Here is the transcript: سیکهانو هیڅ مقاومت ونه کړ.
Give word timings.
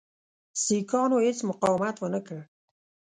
سیکهانو 0.63 1.17
هیڅ 1.25 1.39
مقاومت 1.49 1.95
ونه 1.99 2.19
کړ. 2.27 2.39